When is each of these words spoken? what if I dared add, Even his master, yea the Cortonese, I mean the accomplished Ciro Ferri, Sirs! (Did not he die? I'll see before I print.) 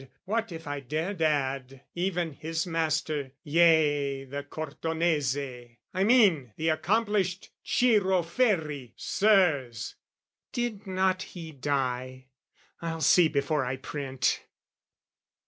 what 0.25 0.51
if 0.51 0.65
I 0.65 0.79
dared 0.79 1.21
add, 1.21 1.81
Even 1.93 2.31
his 2.33 2.65
master, 2.65 3.33
yea 3.43 4.23
the 4.25 4.41
Cortonese, 4.41 5.77
I 5.93 6.03
mean 6.03 6.53
the 6.55 6.69
accomplished 6.69 7.51
Ciro 7.63 8.23
Ferri, 8.23 8.95
Sirs! 8.97 9.93
(Did 10.53 10.87
not 10.87 11.21
he 11.21 11.51
die? 11.51 12.29
I'll 12.81 13.01
see 13.01 13.27
before 13.27 13.63
I 13.63 13.77
print.) 13.77 14.41